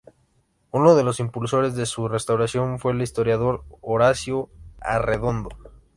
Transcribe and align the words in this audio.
Uno 0.71 0.95
de 0.95 1.03
los 1.03 1.19
impulsores 1.19 1.75
de 1.75 1.85
su 1.85 2.07
restauración 2.07 2.79
fue 2.79 2.93
el 2.93 3.03
historiador 3.03 3.65
Horacio 3.81 4.49
Arredondo. 4.79 5.49